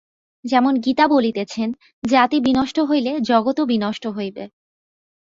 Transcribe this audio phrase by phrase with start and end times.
[0.45, 1.69] যেমন গীতা বলিতেছেন,
[2.03, 4.43] জাতি বিনষ্ট হইলে জগৎও বিনষ্ট হইবে।